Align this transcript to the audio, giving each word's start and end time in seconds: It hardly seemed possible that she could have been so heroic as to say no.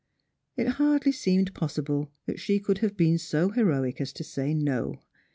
It 0.57 0.65
hardly 0.67 1.11
seemed 1.11 1.53
possible 1.53 2.09
that 2.25 2.39
she 2.39 2.59
could 2.59 2.79
have 2.79 2.97
been 2.97 3.19
so 3.19 3.49
heroic 3.49 4.01
as 4.01 4.11
to 4.13 4.23
say 4.23 4.55
no. 4.55 4.99